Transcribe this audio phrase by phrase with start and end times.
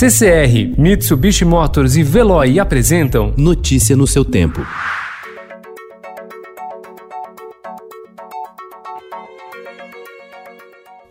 [0.00, 4.66] CCR, Mitsubishi Motors e Veloy apresentam Notícia no seu tempo.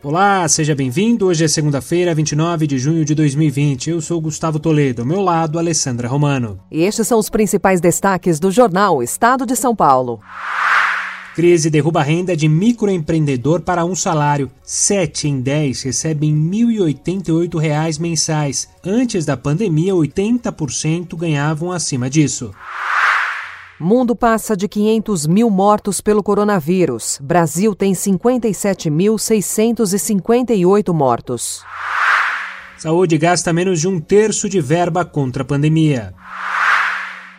[0.01, 1.27] Olá, seja bem-vindo.
[1.27, 3.91] Hoje é segunda-feira, 29 de junho de 2020.
[3.91, 6.59] Eu sou Gustavo Toledo, ao meu lado, Alessandra Romano.
[6.71, 10.19] E estes são os principais destaques do jornal Estado de São Paulo.
[11.39, 14.51] Crise derruba a renda de microempreendedor para um salário.
[14.61, 18.67] Sete em dez recebem R$ 1.088 mensais.
[18.85, 22.53] Antes da pandemia, 80% ganhavam acima disso.
[23.79, 27.17] Mundo passa de 500 mil mortos pelo coronavírus.
[27.23, 31.63] Brasil tem 57.658 mortos.
[32.77, 36.13] Saúde gasta menos de um terço de verba contra a pandemia.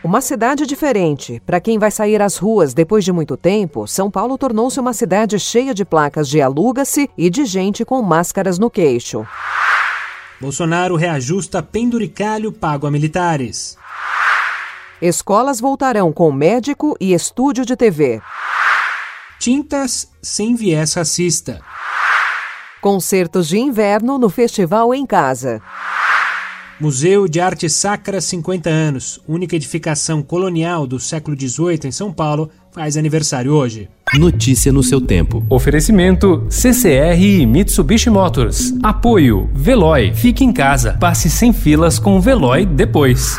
[0.03, 1.39] Uma cidade diferente.
[1.45, 5.37] Para quem vai sair às ruas depois de muito tempo, São Paulo tornou-se uma cidade
[5.37, 9.27] cheia de placas de aluga-se e de gente com máscaras no queixo.
[10.39, 13.77] Bolsonaro reajusta penduricalho pago a militares.
[14.99, 18.19] Escolas voltarão com médico e estúdio de TV.
[19.39, 21.61] Tintas sem viés racista.
[22.81, 25.61] Concertos de inverno no Festival em Casa.
[26.81, 32.49] Museu de Arte Sacra 50 anos, única edificação colonial do século XVIII em São Paulo,
[32.71, 33.87] faz aniversário hoje.
[34.15, 35.45] Notícia no seu tempo.
[35.47, 38.73] Oferecimento CCR e Mitsubishi Motors.
[38.81, 40.11] Apoio Veloy.
[40.15, 40.97] Fique em casa.
[40.99, 43.37] Passe sem filas com o Veloy depois.